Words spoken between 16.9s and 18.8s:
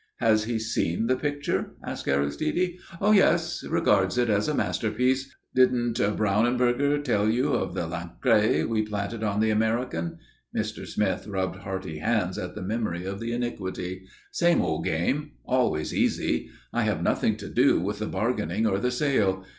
nothing to do with the bargaining or